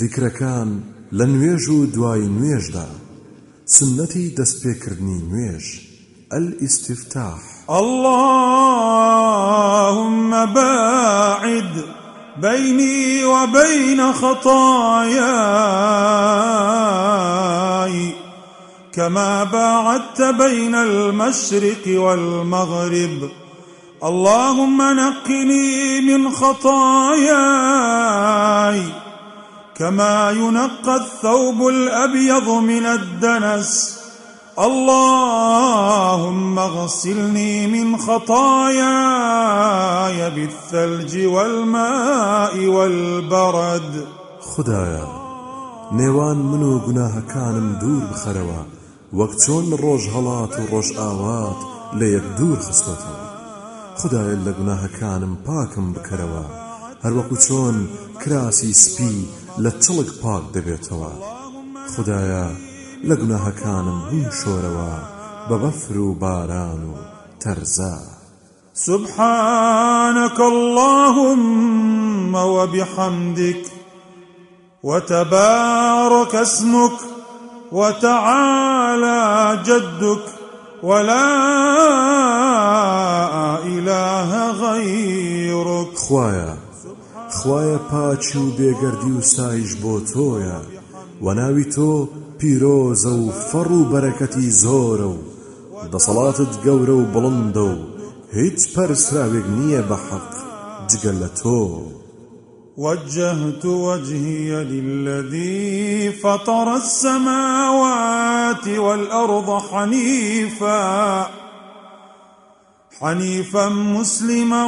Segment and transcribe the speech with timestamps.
[0.00, 0.70] ذیکرەکان
[1.18, 2.88] لە نوێژ و دوای نوێژدا.
[3.74, 5.66] سنەتی دەستپێکردنی نوێژ.
[6.38, 7.40] الإستفتاح.
[7.80, 8.30] اللهم
[10.46, 11.74] باعد
[12.42, 15.14] بيني وبين خطاياي
[18.92, 23.30] كما باعدت بين المشرق والمغرب.
[24.02, 27.24] اللهم نقني من خطاياي
[29.76, 34.00] كما ينقى الثوب الأبيض من الدنس.
[34.58, 38.90] اللهم اغسلني من خطاياي
[40.30, 44.06] بالثلج والماء والبرد.
[44.40, 45.06] خدايا
[45.92, 48.62] نێوان من و گوناهەکانم دوور بخەرەوە.
[49.18, 51.60] وەک چۆن ڕۆژ هەڵات و ڕۆژ ئاوات
[51.98, 53.24] لە یەک دوور خستۆتەوە
[54.00, 56.44] خدایە لە گوناهەکانم پاکم بکەرەوە.
[57.04, 57.76] هەروەکو چۆن
[58.22, 59.16] کراسی سپی
[59.62, 61.12] لە چڵک پاک دەبێتەوە.
[61.92, 62.46] خدایە
[63.08, 64.92] لە گوناهەکانم بوون شۆرەوە
[65.48, 66.94] بە بەفر و باران و
[67.42, 67.96] تەرزا
[68.74, 73.64] سبحانك اللهم وبحمدك
[74.82, 76.98] وتبارك اسمك
[77.72, 79.22] وتعالى
[79.66, 80.24] جدك
[80.82, 81.30] ولا
[83.64, 85.96] إله غيرك.
[85.96, 86.53] خوايا
[87.44, 88.50] خوايا پاچی و
[89.16, 90.60] و سایش بۆ تۆیە
[91.24, 91.92] و ناوی تۆ
[92.38, 95.18] پیرۆزە و فەڕ و بەرەکەتی زۆرە و
[95.92, 97.76] دەسەڵاتت گەورە و بڵندە و
[98.36, 100.30] هیچ پەرسراوێک نییە بە حەق
[100.88, 101.28] جگە لە
[102.84, 110.82] وجهت وجهي للذي فطر السماوات والأرض حنيفا
[113.00, 114.64] حنيفا مسلما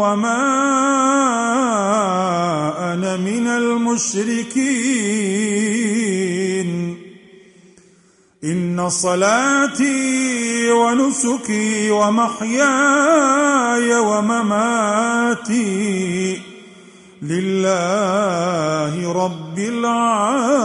[0.00, 1.23] وما
[2.94, 4.64] أنا من المشركين.
[8.44, 13.18] إن صلاتي ونسكي ومحياي
[13.98, 15.62] ومماتي
[17.22, 20.64] لله رب العالمين.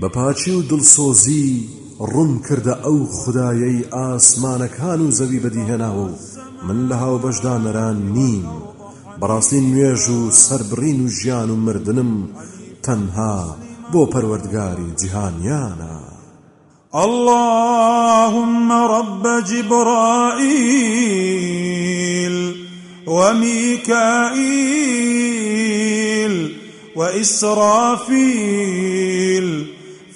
[0.00, 1.50] بەپاچی و دڵسۆزی
[2.12, 6.08] ڕوون کردە ئەو خدایەی ئاسمانەکان و زەوی بەدیهێناوە
[6.66, 8.46] من لە هاو بەشدا نەران نیم.
[9.20, 12.12] بەڕاستی نوێژ و سربڕین و ژیان و مردنم
[12.84, 13.36] تەنها
[13.92, 15.96] بۆ پەروەردگاری جیهانیانە.
[17.04, 20.78] اللهم رب جبرائيل
[23.06, 24.68] وميكائيل
[26.96, 28.28] وإسرافيل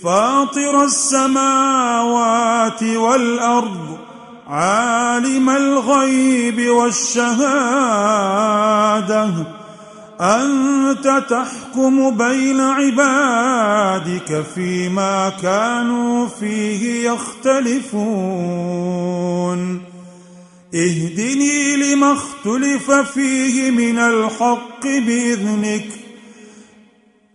[0.03, 3.92] فاطر السماوات والأرض
[4.53, 7.33] عالم الغيب والشهادة
[10.21, 18.33] أنت تحكم بين عبادك فيما كانوا فيه يختلفون.
[20.75, 26.02] اهدني لما اختلف فيه من الحق بإذنك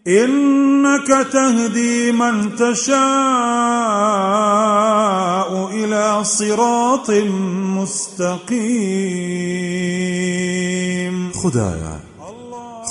[0.07, 2.97] إنك تهدي من تشاء
[5.73, 7.09] إلى صراط
[7.75, 8.47] مستقيم.
[11.33, 11.97] خدایا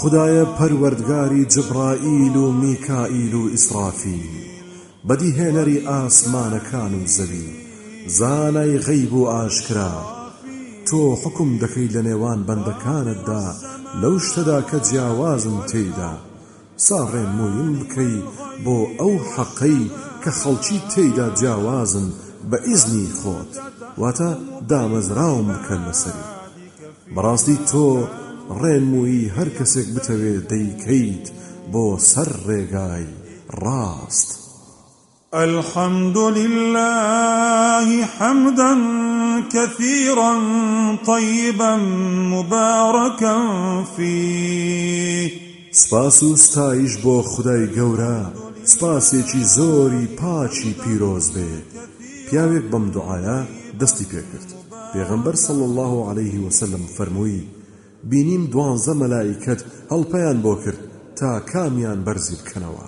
[0.00, 4.22] خدایە پەروەردگاری جبرائیل و میکائیل و ئیسرافی
[5.08, 7.50] بەدیهێنەری ئاسمانەکان و زەوی
[8.06, 9.92] زانای غەیب و ئاشکرا
[10.86, 13.44] تۆ حکم دەکەی لە نێوان بەندەکانتدا
[14.02, 14.58] لەو شتەدا
[15.70, 16.12] تێیدا
[16.84, 18.16] ساڕێن مویم بکەی
[18.64, 19.82] بۆ ئەو حەقەی
[20.22, 22.08] کە خەڵکی تێیدا جیاوازن
[22.50, 23.52] بە ئیزنی خۆت.
[24.00, 24.30] واتە
[24.70, 26.26] دامەزراوم بکەن لەسەری.
[27.14, 27.88] بەڕاستی تۆ
[28.60, 31.26] ڕێنمووی هەر کەسێک بتەوێ دەیکەیت
[31.72, 33.06] بۆ سەر ڕێگای
[33.62, 34.30] ڕاست.
[35.32, 38.74] الحمد لله حمدا
[39.54, 40.34] كثيرا
[41.06, 41.76] طيبا
[42.32, 43.36] مباركا
[43.96, 45.45] فيه
[45.82, 48.18] سپاس و ستایش بۆ خدای گەورە.
[48.72, 51.52] سپاسێکی زۆری پاچی پیرۆز بێ.
[52.26, 53.38] پیاوێک بەم دوعاە
[53.80, 54.50] دەستی پێکرد
[54.92, 57.42] پێغەمبەر صلی الله عليه وسلم فەرمووی
[58.10, 59.60] بینیم دوانزە مەلایکەت
[59.92, 60.80] هەڵپەیان بۆ کرد
[61.18, 62.86] تا کامیان بەرزی بکەنەوە.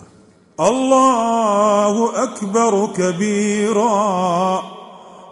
[0.70, 1.94] الله
[2.26, 3.98] أكبر كبيرا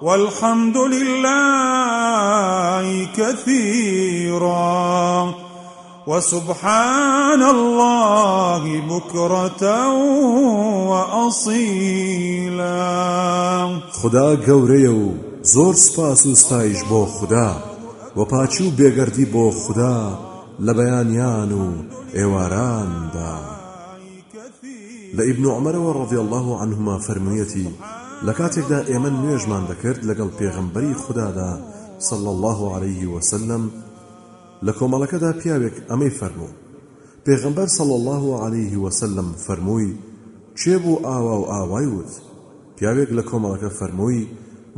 [0.02, 2.86] والحمد لله
[3.18, 4.66] كثيرا.
[6.06, 9.64] وسبحان الله بكرة
[10.90, 12.76] وأصيلا.
[13.92, 16.78] خدا گەورەیە و زۆر سپاس و ستایش
[17.18, 17.56] خدا
[18.16, 20.18] و پاچی و بێگەردی بۆ خدا
[20.60, 21.72] لە بەیانیان و
[25.16, 27.68] لە ئیبن عمەرەوە ڕضی الله عنهما فەرموویەتی
[28.26, 31.52] لە کاتێکدا ئێمە نوێژمان دەکرد لەگەڵ پێغەمبەری خوددادا
[31.98, 33.62] صلى الله عليه وسلم
[34.64, 36.56] لە کۆمەڵەکەدا پیاوێک ئەمەی فەرموو.
[37.26, 39.92] پێغەمبەر صلى الله عليه وسلم فەرمووی
[40.60, 42.12] چێ بوو ئاوا و ئاوای وت؟
[42.76, 44.28] پیاوێک لە کۆمەڵەکە فەرمووی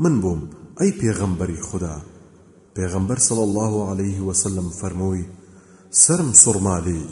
[0.03, 0.41] من بووم
[0.79, 1.97] ئەی پێغەمبەری خوددا.
[2.77, 5.25] پێغەمبەر صلى الله عليه وسلم فەرمووی
[5.91, 7.03] سرم سوڕمالی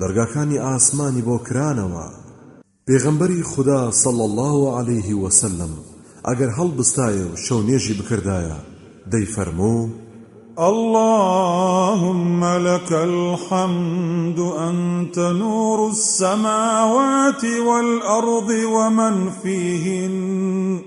[0.00, 2.06] دەرگاکانی ئاسمانی بۆ کرانەوە.
[2.88, 5.72] پێغەمبەری خوددا صلى الله عليه وسلم
[6.26, 8.58] ئەگەر هەڵبستایە و شەو نێژی بکردایە
[9.12, 9.90] دەی فەرموو
[10.58, 20.78] اللهم لك الحمد أنت نور السماوات والأرض ومن فيهن.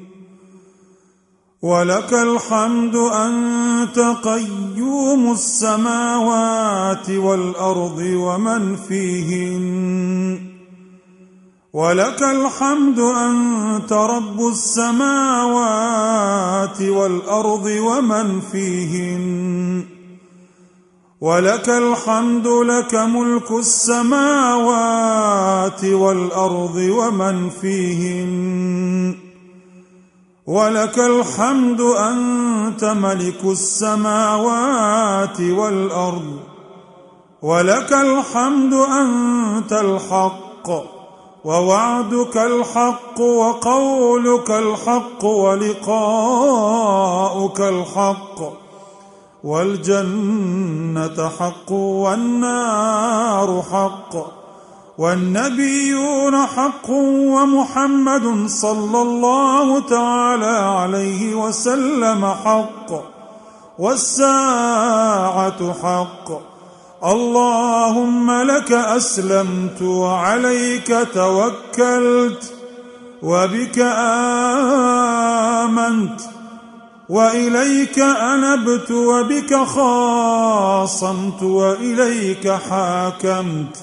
[1.62, 10.55] ولك الحمد أنت قيوم السماوات والأرض ومن فيهن.
[11.76, 15.22] ولك الحمد أنت رب السماوات
[16.82, 19.86] والأرض ومن فيهن.
[21.22, 24.66] ولك الحمد لك ملك السماوات
[25.86, 29.16] والأرض ومن فيهن.
[30.48, 36.40] ولك الحمد أنت ملك السماوات والأرض.
[37.42, 40.95] ولك الحمد أنت الحق.
[41.46, 46.80] ووعدك الحق وقولك الحق ولقاؤك
[47.62, 48.40] الحق
[49.44, 54.16] والجنة حق والنار حق
[54.98, 56.90] والنبيون حق
[57.36, 62.92] ومحمد صلى الله تعالى عليه وسلم حق
[63.80, 66.55] والساعة حق
[67.04, 72.54] اللهم لك أسلمت وعليك توكلت
[73.24, 73.80] وبك
[75.64, 76.22] آمنت
[77.10, 83.78] وإليك أنبت وبك خاصمت وإليك حاكمت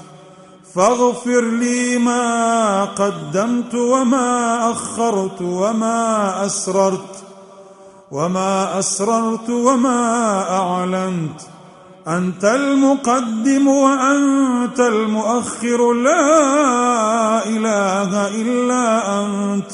[0.75, 7.25] فاغفر لي ما قدمت وما أخرت وما أسررت
[8.11, 11.41] وما أسررت وما أعلنت
[12.09, 18.85] أنت المقدم وأنت المؤخر لا إله إلا
[19.25, 19.73] أنت.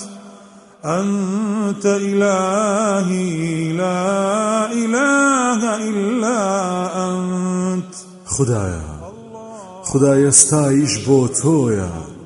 [0.85, 6.41] أنت إلهي لا إله إلا
[7.11, 7.95] أنت.
[8.27, 8.83] خدايا
[9.83, 12.19] خدايا ستايش بۆ تۆیە.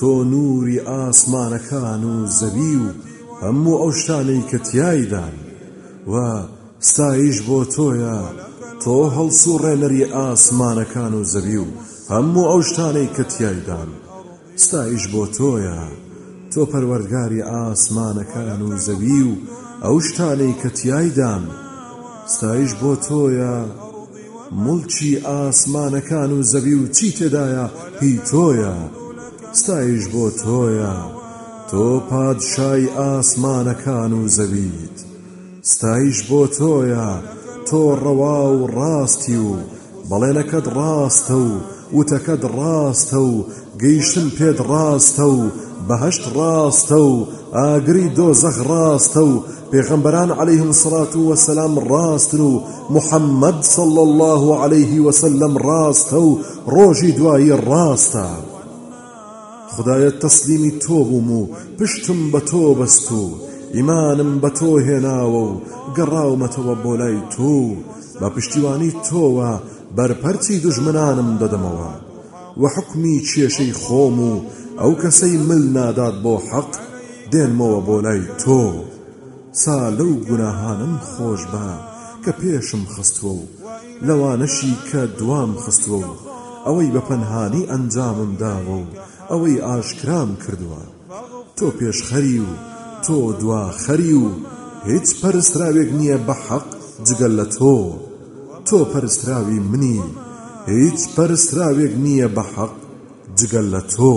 [0.00, 2.86] تۆ نووری ئاسمانەکان و زەبی و
[3.42, 3.92] هەموو ئەو
[6.06, 6.42] و
[6.80, 8.49] ستایش بۆ تۆیە
[8.82, 11.66] تۆ هەڵسوڕێنەری ئاسمانەکان و زەوی و
[12.12, 13.88] هەموو ئەو شتانەی کە تایدان
[14.64, 15.80] ستایش بۆ تۆیە
[16.52, 19.32] تۆ پەروەردگاری ئاسمانەکان و زەوی و
[19.84, 21.44] ئەو شتانەی کە تایدان
[22.34, 23.54] ستایش بۆ تۆیە
[24.64, 27.66] مڵکی ئاسمانەکان و زەوی و چی تێدایە
[28.00, 28.76] هی تۆیە.
[29.60, 30.94] ستایش بۆ تۆیە
[31.70, 34.96] تۆ پادشای ئاسمانەکان و زەویت.
[35.72, 37.08] ستایش بۆ تۆیە
[37.70, 39.50] تۆ ڕەوا و ڕاستی و
[40.10, 41.50] بەڵێنەکەت ڕاستە و
[41.96, 43.32] وتەکەت ڕاستە و
[43.82, 45.40] گەیشتن پێت ڕاستە و
[45.88, 47.12] بەهشت ڕاستە و
[47.56, 49.34] ئاگری دۆزەخ ڕاستە و
[53.74, 56.30] صل الله عليه وسلم ڕاستە و
[56.74, 58.26] ڕۆژی دوایی ڕاستە.
[59.74, 61.30] خدایە تەسلیمی تۆ بووم
[61.78, 62.20] پشتم
[63.76, 65.60] ئیمانم بە تۆ هێناوە و
[65.96, 67.54] گەڕاومەتەوە بۆ لای تۆ
[68.20, 69.50] بە پشتیوانی تۆوە
[69.96, 71.92] بەرپەرچی دژمنانم دەدەمەوە
[72.60, 74.32] و حکمی کێشەی خۆم و
[74.80, 76.72] ئەو کەسەی مل نادات بۆ حەق
[77.32, 78.62] دێنمەوە بۆ لای تۆ
[79.62, 81.68] سا لەو گوناهانم خۆش بە
[82.22, 83.48] کە پێشم خستووە و
[84.06, 86.18] لەوانەشی کە دوام خستووە و
[86.66, 88.90] ئەوەی بە پەنهانی ئەنجامم داوە و
[89.30, 90.82] ئەوەی ئاشکرام کردووە
[91.56, 92.50] تۆ پێشخەری و
[93.04, 94.26] تۆ دوا خەری و
[94.88, 96.66] هیچ پەرستراوێک نییە بە حەق
[97.06, 97.76] جگەل لە تۆ.
[98.66, 100.00] تۆ پەرستراوی منی
[100.72, 102.74] هیچ پەرستراوێک نییە بە حەق
[103.38, 104.16] جگەل لە تۆ.